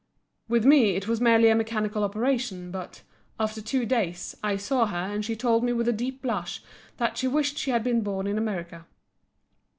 [0.49, 3.03] With me it was merely a mechanical operation but,
[3.39, 6.63] after two days, I saw her and she told me with a deep blush
[6.97, 8.87] that she wished she had been born in America."